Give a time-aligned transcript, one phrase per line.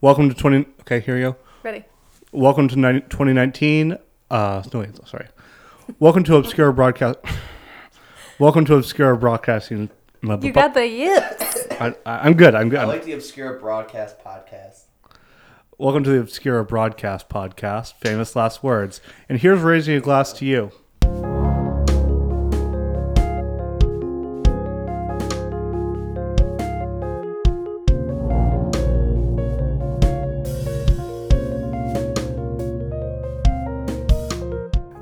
[0.00, 0.64] Welcome to 20.
[0.82, 1.36] Okay, here you go.
[1.64, 1.84] Ready.
[2.30, 3.98] Welcome to 90, 2019.
[4.30, 5.26] Uh, no, wait, sorry.
[5.98, 7.18] Welcome to Obscure Broadcast.
[8.38, 9.90] Welcome to Obscure Broadcasting.
[10.22, 11.66] You got the yips.
[11.80, 12.54] I, I, I'm good.
[12.54, 12.78] I'm good.
[12.78, 14.82] I like the obscure broadcast podcast.
[15.78, 19.00] Welcome to the Obscure Broadcast Podcast, famous last words.
[19.28, 20.70] And here's raising a glass to you.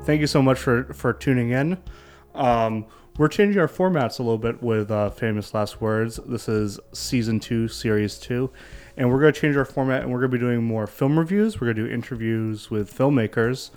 [0.07, 1.77] Thank you so much for, for tuning in.
[2.33, 2.85] Um,
[3.17, 6.17] we're changing our formats a little bit with uh, Famous Last Words.
[6.25, 8.49] This is season two, series two.
[8.95, 11.19] And we're going to change our format and we're going to be doing more film
[11.19, 11.59] reviews.
[11.59, 13.71] We're going to do interviews with filmmakers.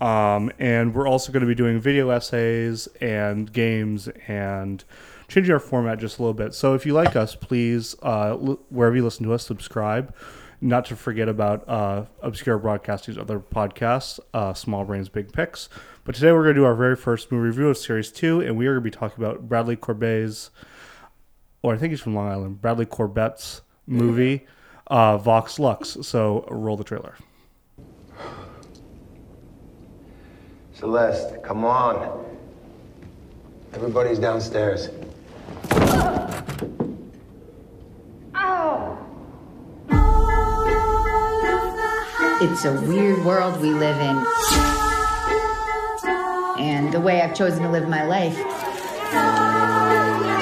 [0.00, 4.84] Um, and we're also going to be doing video essays and games and
[5.26, 6.54] changing our format just a little bit.
[6.54, 10.14] So if you like us, please, uh, l- wherever you listen to us, subscribe.
[10.64, 15.68] Not to forget about uh, Obscure Broadcasting's other podcasts, uh, Small Brains, Big Picks.
[16.04, 18.56] But today we're going to do our very first movie review of Series 2, and
[18.56, 20.48] we are going to be talking about Bradley Corbet's,
[21.60, 24.46] or I think he's from Long Island, Bradley Corbett's movie,
[24.86, 25.98] uh, Vox Lux.
[26.00, 27.14] So roll the trailer.
[30.72, 32.24] Celeste, come on.
[33.74, 34.88] Everybody's downstairs.
[42.46, 44.16] It's a weird world we live in.
[46.62, 48.34] And the way I've chosen to live my life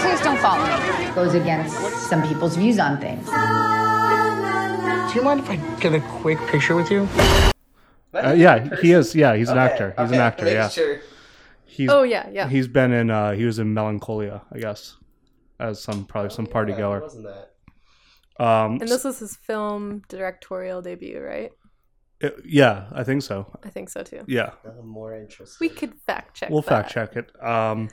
[0.02, 1.14] Please don't follow me.
[1.14, 1.76] goes against
[2.08, 3.24] some people's views on things.
[3.26, 7.08] Do you mind if I get a quick picture with you?
[8.14, 9.14] Uh, yeah, he is.
[9.14, 9.94] Yeah, he's an actor.
[9.98, 10.46] He's an actor.
[10.50, 11.00] Yeah, Sure.
[11.64, 11.88] he's.
[11.90, 12.48] Oh yeah, yeah.
[12.48, 13.10] He's been in.
[13.10, 14.96] Uh, he was in Melancholia, I guess,
[15.58, 17.00] as some probably some party Yeah, goer.
[17.00, 18.44] Wasn't that?
[18.44, 21.52] Um, and this was his film directorial debut, right?
[22.22, 23.46] It- yeah, I think so.
[23.64, 24.22] I think so too.
[24.26, 25.56] Yeah, Nothing more interesting.
[25.60, 26.50] We could fact check.
[26.50, 27.30] we'll fact check it.
[27.44, 27.88] Um,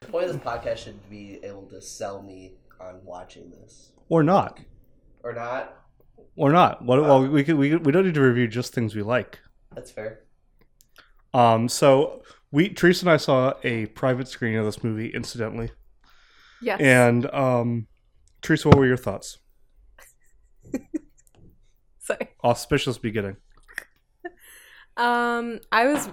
[0.00, 4.22] The point of this podcast should be able to sell me on watching this or
[4.22, 4.60] not,
[5.24, 5.84] or not.
[6.36, 6.84] or not.
[6.84, 7.02] What?
[7.02, 9.38] Well, we could, we we don't need to review just things we like.
[9.74, 10.20] That's fair.
[11.34, 12.22] Um, so
[12.52, 15.70] we Teresa and I saw a private screening of this movie, incidentally,
[16.62, 16.80] Yes.
[16.80, 17.86] and um,
[18.42, 19.38] Teresa, what were your thoughts?
[22.06, 22.28] Sorry.
[22.44, 23.36] Auspicious beginning.
[24.96, 26.08] Um, I was,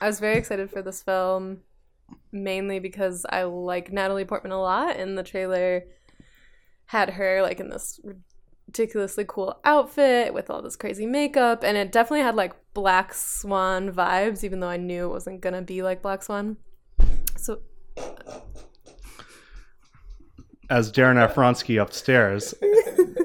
[0.00, 1.58] I was very excited for this film,
[2.30, 5.82] mainly because I like Natalie Portman a lot, and the trailer
[6.86, 7.98] had her like in this
[8.68, 13.92] ridiculously cool outfit with all this crazy makeup, and it definitely had like Black Swan
[13.92, 16.58] vibes, even though I knew it wasn't gonna be like Black Swan.
[17.36, 17.60] So
[20.70, 22.54] As Darren Aronofsky upstairs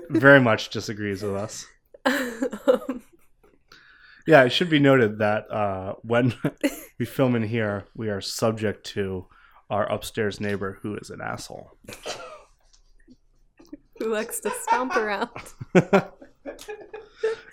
[0.09, 1.67] very much disagrees with us.
[4.27, 6.35] Yeah, it should be noted that uh, when
[6.99, 9.25] we film in here, we are subject to
[9.71, 11.71] our upstairs neighbor who is an asshole.
[13.97, 15.29] who likes to stomp around?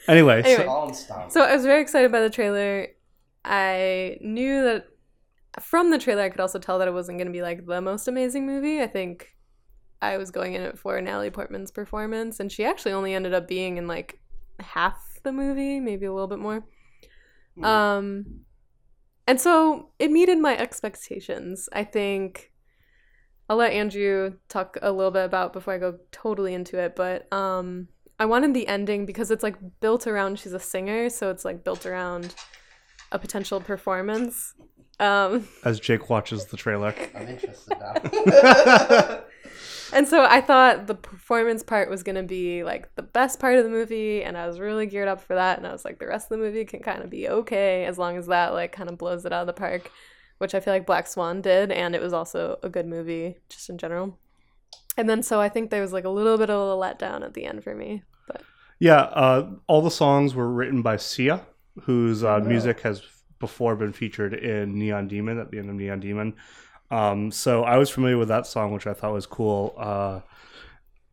[0.09, 0.93] Anyway, so- Anyway.
[0.93, 1.33] Stop.
[1.33, 2.89] So I was very excited by the trailer.
[3.45, 4.87] I knew that
[5.61, 7.81] from the trailer, I could also tell that it wasn't going to be like the
[7.81, 8.81] most amazing movie.
[8.81, 9.34] I think
[10.00, 13.49] I was going in it for Natalie Portman's performance, and she actually only ended up
[13.49, 14.21] being in like
[14.61, 16.65] half the movie, maybe a little bit more.
[17.62, 18.44] Um,
[19.27, 21.69] and so it meted my expectations.
[21.72, 22.53] I think
[23.49, 27.33] I'll let Andrew talk a little bit about before I go totally into it, but
[27.33, 31.45] um, I wanted the ending because it's like built around she's a singer, so it's
[31.45, 32.34] like built around
[33.12, 34.55] a potential performance.
[34.99, 39.21] Um, as Jake watches the trailer, I'm interested now.
[39.97, 43.65] and so I thought the performance part was gonna be like the best part of
[43.65, 45.57] the movie, and I was really geared up for that.
[45.57, 47.97] And I was like, the rest of the movie can kind of be okay as
[47.97, 49.91] long as that like kind of blows it out of the park,
[50.37, 53.71] which I feel like Black Swan did, and it was also a good movie just
[53.71, 54.19] in general.
[54.99, 57.33] And then so I think there was like a little bit of a letdown at
[57.33, 58.42] the end for me, but
[58.78, 61.41] yeah, uh, all the songs were written by Sia,
[61.84, 63.03] whose uh, music has
[63.39, 66.34] before been featured in Neon Demon at the end of Neon Demon.
[66.91, 69.74] Um, so I was familiar with that song, which I thought was cool.
[69.77, 70.21] Uh,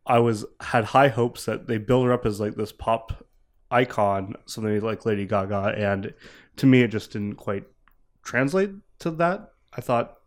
[0.06, 3.24] I was had high hopes that they build her up as like this pop
[3.70, 6.12] icon, something like Lady Gaga, and
[6.56, 7.64] to me, it just didn't quite
[8.22, 9.52] translate to that.
[9.72, 10.18] I thought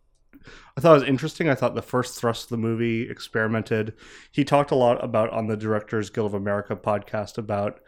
[0.76, 1.50] I thought it was interesting.
[1.50, 3.94] I thought the first thrust of the movie experimented.
[4.32, 7.80] He talked a lot about on the Directors Guild of America podcast about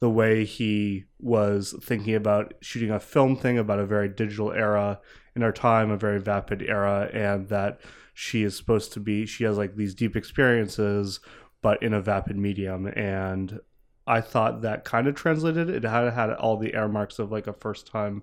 [0.00, 5.00] the way he was thinking about shooting a film thing about a very digital era
[5.38, 7.80] in our time, a very vapid era, and that
[8.12, 11.20] she is supposed to be she has like these deep experiences
[11.62, 12.86] but in a vapid medium.
[12.86, 13.60] And
[14.06, 15.68] I thought that kind of translated.
[15.68, 18.22] It had had all the air marks of like a first time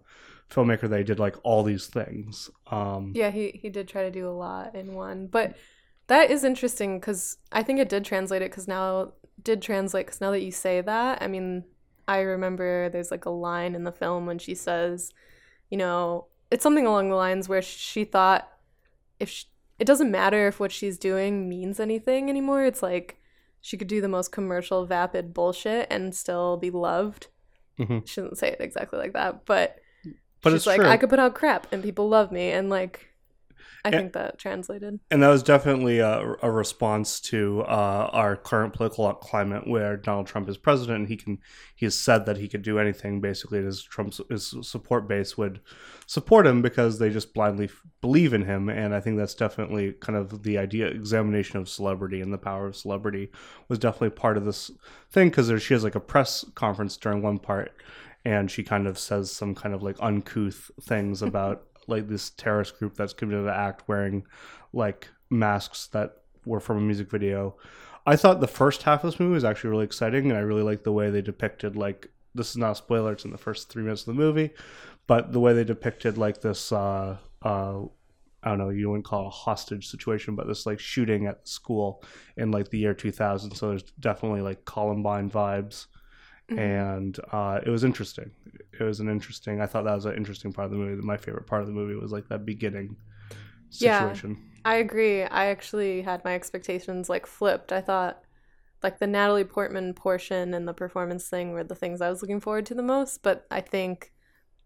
[0.49, 0.89] filmmaker.
[0.89, 2.49] They did like all these things.
[2.71, 5.55] Um, Yeah, he he did try to do a lot in one, but
[6.07, 10.21] that is interesting because I think it did translate it because now did translate because
[10.21, 11.65] now that you say that, I mean,
[12.07, 15.11] I remember there's like a line in the film when she says,
[15.69, 18.47] you know, it's something along the lines where she thought
[19.19, 19.45] if sh
[19.77, 22.63] it doesn't matter if what she's doing means anything anymore.
[22.63, 23.19] It's like
[23.59, 27.27] she could do the most commercial, vapid bullshit and still be loved.
[27.77, 28.07] Mhm.
[28.07, 29.79] She didn't say it exactly like that, but
[30.41, 30.87] But she's it's like, true.
[30.89, 33.09] I could put out crap and people love me, and like,
[33.85, 34.99] I And- think that translated.
[35.11, 40.25] and that was definitely a, a response to uh, our current political climate, where Donald
[40.25, 40.97] Trump is president.
[41.01, 41.37] And he can
[41.75, 43.21] he has said that he could do anything.
[43.21, 45.59] Basically, his Trump's his support base would
[46.07, 48.69] support him because they just blindly f- believe in him.
[48.69, 52.65] And I think that's definitely kind of the idea examination of celebrity and the power
[52.67, 53.29] of celebrity
[53.67, 54.71] was definitely part of this
[55.11, 57.71] thing because she has like a press conference during one part,
[58.23, 62.77] and she kind of says some kind of like uncouth things about like this terrorist
[62.79, 64.25] group that's committed an act wearing
[64.73, 67.55] like masks that were from a music video.
[68.05, 70.61] I thought the first half of this movie was actually really exciting, and I really
[70.61, 73.69] liked the way they depicted like this is not a spoiler; it's in the first
[73.69, 74.51] three minutes of the movie,
[75.07, 76.71] but the way they depicted like this.
[76.71, 77.81] Uh, uh,
[78.45, 81.43] I don't know, you wouldn't call it a hostage situation, but this like shooting at
[81.43, 82.03] the school
[82.37, 83.55] in like the year 2000.
[83.55, 85.87] So there's definitely like Columbine vibes,
[86.49, 88.29] and uh, it was interesting.
[88.79, 89.61] It was an interesting.
[89.61, 91.01] I thought that was an interesting part of the movie.
[91.01, 92.95] My favorite part of the movie was like that beginning
[93.69, 94.31] situation.
[94.31, 94.71] Yeah.
[94.71, 95.23] I agree.
[95.23, 97.71] I actually had my expectations like flipped.
[97.71, 98.21] I thought
[98.81, 102.39] like the Natalie Portman portion and the performance thing were the things I was looking
[102.39, 104.11] forward to the most, but I think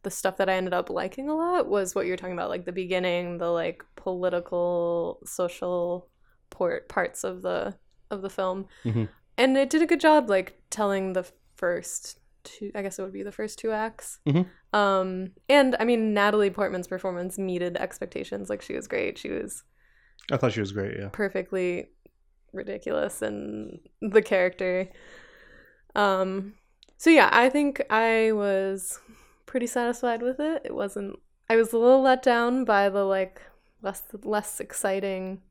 [0.03, 2.65] the stuff that I ended up liking a lot was what you're talking about, like
[2.65, 6.09] the beginning, the like political, social
[6.50, 7.75] port parts of the
[8.11, 9.07] of the film, Mhm.
[9.38, 11.25] and it did a good job, like telling the
[11.56, 12.71] first two.
[12.75, 14.19] I guess it would be the first two acts.
[14.27, 14.47] Mhm.
[14.74, 18.50] Um, and I mean, Natalie Portman's performance meted expectations.
[18.50, 19.18] Like she was great.
[19.18, 19.63] She was
[20.31, 20.97] I thought she was great.
[20.97, 21.09] Yeah.
[21.12, 21.89] perfectly
[22.53, 24.89] ridiculous and the character.
[25.95, 26.53] Um
[26.97, 29.00] so yeah, I think I was
[29.45, 30.63] pretty satisfied with it.
[30.65, 31.18] It wasn't
[31.50, 33.42] I was a little let down by the like
[33.81, 35.42] less less exciting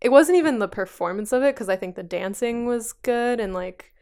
[0.00, 3.52] it wasn't even the performance of it because I think the dancing was good and
[3.52, 3.92] like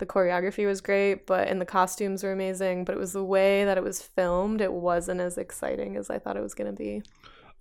[0.00, 3.64] the choreography was great, but and the costumes were amazing, but it was the way
[3.64, 7.02] that it was filmed, it wasn't as exciting as I thought it was gonna be.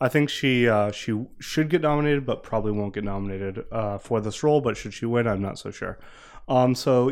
[0.02, 4.22] I think she uh, she should get nominated, but probably won't get nominated uh, for
[4.22, 4.62] this role.
[4.62, 6.00] But should she win, I'm not so sure.
[6.48, 7.12] Um, so,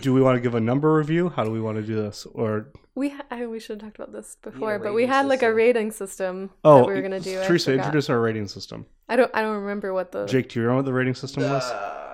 [0.00, 1.28] do we want to give a number review?
[1.28, 2.26] How do we want to do this?
[2.32, 5.26] Or We ha- I, we should have talked about this before, but we rating had
[5.26, 7.42] like a rating system oh, that we were gonna do.
[7.44, 8.86] Teresa, introduce our rating system.
[9.08, 9.30] I don't.
[9.34, 10.24] I don't remember what the.
[10.26, 11.64] Jake, do you remember what the rating system was?
[11.64, 12.07] Uh,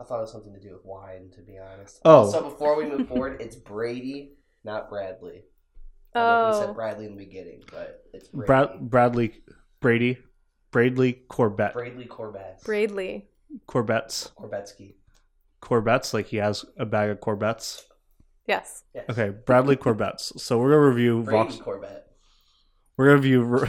[0.00, 2.00] I thought it was something to do with wine, to be honest.
[2.04, 2.30] Oh.
[2.30, 4.32] So before we move forward, it's Brady,
[4.64, 5.44] not Bradley.
[6.14, 6.60] I we Oh.
[6.66, 8.46] said Bradley in the beginning, but it's Brady.
[8.46, 9.42] Brad, Bradley,
[9.80, 10.18] Brady,
[10.70, 12.60] Bradley Corbett, Bradley Corbett.
[12.64, 13.28] Bradley.
[13.66, 14.94] Corbett's, Corbetsky.
[15.60, 16.14] Corbett's.
[16.14, 17.84] Like he has a bag of Corbett's.
[18.46, 18.84] Yes.
[18.94, 19.04] Yes.
[19.10, 20.32] Okay, Bradley Corbett's.
[20.42, 21.56] So we're gonna review Brady Vox.
[21.56, 22.06] Corbett.
[22.96, 23.68] We're gonna review.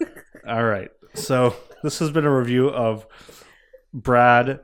[0.48, 0.90] All right.
[1.14, 3.06] So this has been a review of
[3.92, 4.60] Brad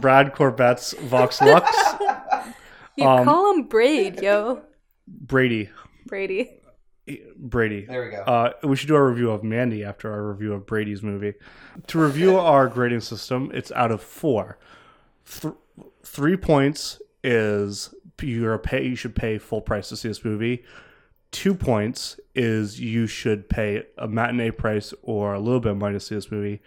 [0.00, 1.70] Brad Corbett's Vox Lux
[2.96, 4.62] You Um, call him Braid, yo.
[5.06, 5.70] Brady
[6.06, 6.50] Brady.
[7.36, 7.84] Brady.
[7.86, 8.22] There we go.
[8.22, 11.34] Uh, we should do a review of Mandy after our review of Brady's movie.
[11.88, 14.58] To review our grading system, it's out of four.
[15.40, 15.54] Th-
[16.04, 18.86] three points is you're a pay.
[18.86, 20.64] You should pay full price to see this movie.
[21.32, 25.94] Two points is you should pay a matinee price or a little bit of money
[25.96, 26.60] to see this movie.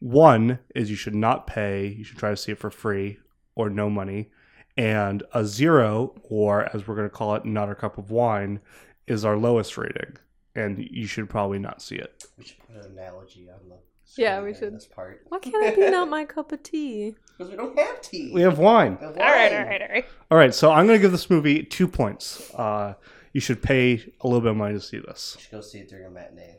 [0.00, 1.86] One is you should not pay.
[1.88, 3.18] You should try to see it for free
[3.54, 4.30] or no money.
[4.76, 8.60] And a zero, or as we're going to call it, not a cup of wine,
[9.06, 10.16] is our lowest rating.
[10.54, 12.24] And you should probably not see it.
[12.38, 13.76] we should put an analogy on the.
[14.18, 14.74] Yeah, we should.
[14.74, 15.22] This part.
[15.28, 17.14] Why can't it be not my cup of tea?
[17.36, 18.30] Because we don't have tea.
[18.32, 18.96] We have wine.
[19.00, 19.62] We have All right, wine.
[19.62, 20.04] all right, all right.
[20.30, 22.50] All right, so I'm going to give this movie two points.
[22.54, 22.94] Uh,
[23.34, 25.34] you should pay a little bit of money to see this.
[25.36, 26.56] We should go see it during a matinee.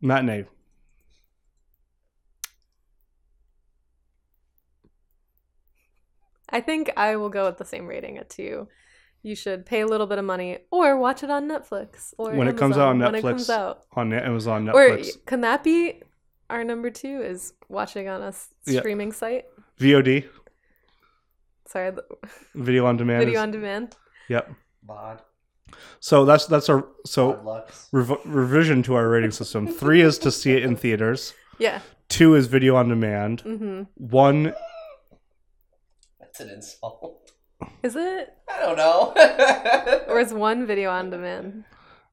[0.00, 0.46] Matinee.
[6.56, 8.68] I think I will go with the same rating at two.
[9.22, 12.48] You should pay a little bit of money or watch it on Netflix or When
[12.48, 13.74] it comes out on Netflix, When it comes out.
[14.00, 16.00] on Amazon Or Netflix, can that be
[16.48, 17.16] our number two?
[17.32, 18.80] Is watching on a s- Yeah.
[18.80, 19.44] streaming site?
[19.78, 20.24] VOD,
[21.66, 21.92] Sorry,
[22.54, 23.20] video on demand.
[23.24, 23.96] video is- on demand.
[24.28, 24.50] Yep.
[24.82, 25.22] Bod.
[26.00, 27.22] So that's that's our so
[27.92, 29.66] rev- revision to our rating system.
[29.66, 31.34] Three is to see it in theaters.
[31.58, 33.40] Yeah, two is video on demand.
[33.40, 34.52] hmm One,
[36.38, 37.32] That's an insult.
[37.82, 38.34] Is it?
[38.54, 39.14] I don't know.
[40.12, 41.64] Or is one video on demand?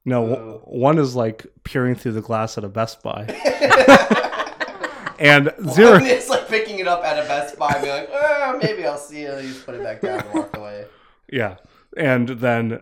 [0.06, 0.28] no, Uh.
[0.36, 3.24] w- one is like peering through the glass at a Best Buy,
[5.18, 5.92] and zero.
[5.92, 8.86] One is like picking it up at a Best Buy, and be like, oh, maybe
[8.86, 9.42] I'll see it.
[9.44, 10.86] You just put it back down and walk away.
[11.30, 11.56] Yeah,
[11.96, 12.80] and then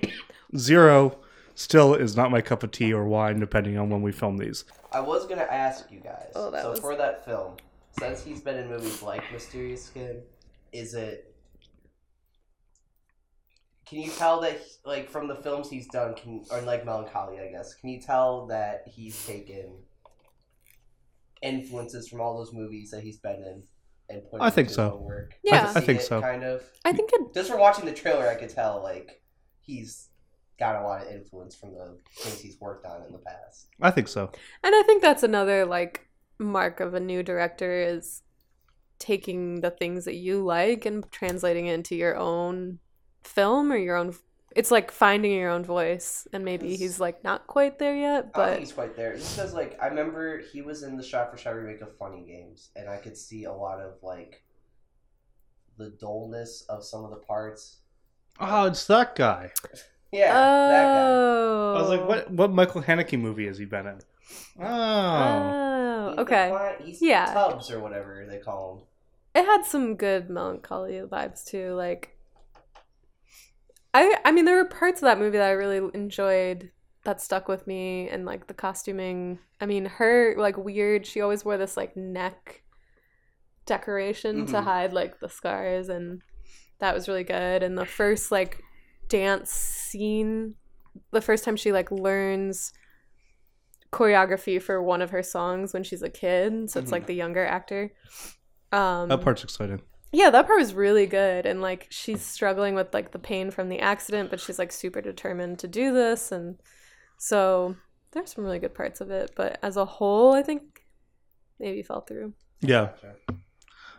[0.56, 1.18] zero
[1.56, 4.64] still is not my cup of tea or wine, depending on when we film these.
[4.92, 6.30] I was gonna ask you guys.
[6.36, 7.56] Oh, that so was- for that film,
[7.98, 10.22] since he's been in movies like Mysterious Skin,
[10.74, 11.34] is it?
[13.86, 17.50] Can you tell that, like, from the films he's done, can or like Melancholy, I
[17.50, 19.74] guess, can you tell that he's taken
[21.42, 23.62] influences from all those movies that he's been in
[24.08, 24.94] and put I think into his so.
[24.94, 25.34] own work?
[25.44, 25.72] Yeah.
[25.74, 26.20] I think it, so.
[26.20, 26.62] Kind of.
[26.84, 27.34] I think it.
[27.34, 29.22] Just from watching the trailer, I could tell like
[29.60, 30.08] he's
[30.58, 33.68] got a lot of influence from the things he's worked on in the past.
[33.80, 34.30] I think so.
[34.62, 38.22] And I think that's another like mark of a new director is
[38.98, 42.78] taking the things that you like and translating it into your own
[43.22, 44.14] film or your own
[44.54, 48.38] it's like finding your own voice and maybe he's like not quite there yet I
[48.38, 49.16] but think he's quite there.
[49.16, 52.24] Just because, like, I remember he was in the shot for shot remake of Funny
[52.24, 54.44] Games, and I could see a lot of like
[55.76, 57.78] the dullness of some of the parts.
[58.38, 59.50] Oh, it's that guy.
[60.12, 61.02] Yeah, that guy.
[61.02, 62.30] oh I was like, what?
[62.30, 63.98] What Michael Haneke movie has he been in?
[64.60, 65.73] Oh, oh
[66.18, 67.26] Okay Yeah.
[67.32, 68.74] Tubbs or whatever they call
[69.34, 69.42] him.
[69.42, 72.16] it had some good melancholy vibes too like
[73.92, 76.70] i i mean there were parts of that movie that i really enjoyed
[77.04, 81.44] that stuck with me and like the costuming i mean her like weird she always
[81.44, 82.62] wore this like neck
[83.66, 84.64] decoration to Mhm.
[84.64, 86.22] hide like the scars and
[86.80, 88.62] that was really good and the first like
[89.08, 90.54] dance scene
[91.12, 92.72] the first time she like learns
[93.94, 97.44] choreography for one of her songs when she's a kid so it's like the younger
[97.44, 97.92] actor
[98.72, 99.80] um that part's exciting.
[100.12, 103.68] yeah that part was really good and like she's struggling with like the pain from
[103.68, 106.58] the accident but she's like super determined to do this and
[107.18, 107.76] so
[108.10, 110.62] there's some really good parts of it but as a whole i think
[111.60, 112.88] maybe fell through Yeah.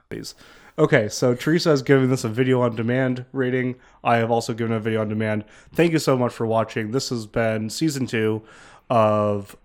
[0.09, 0.35] Please.
[0.77, 3.75] Okay, so Teresa has given this a video on demand rating.
[4.03, 5.45] I have also given a video on demand.
[5.73, 6.91] Thank you so much for watching.
[6.91, 8.43] This has been season two
[8.89, 9.55] of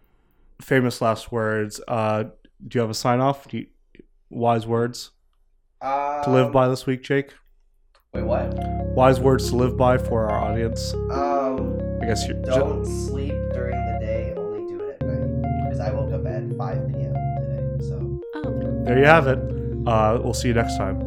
[0.60, 1.80] Famous Last Words.
[1.88, 2.24] Uh,
[2.66, 3.48] do you have a sign off?
[3.48, 3.66] Do you,
[4.28, 5.10] wise words
[5.80, 7.32] Um, to live by this week, Jake?
[8.12, 8.54] Wait, what?
[8.94, 10.92] Wise words to live by for our audience.
[11.10, 12.40] Um, I guess you're.
[12.42, 14.34] don't sleep during the day.
[14.36, 15.64] Only do it at night.
[15.64, 17.14] Because I woke up at five p.m.
[17.14, 17.88] today.
[17.88, 18.20] So.
[18.34, 19.38] oh There you have it.
[19.86, 20.98] Uh, we'll see you next time.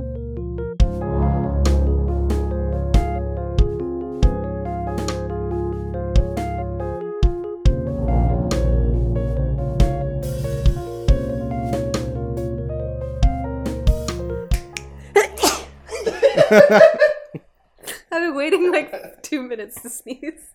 [18.12, 20.54] i've been waiting like two minutes to sneeze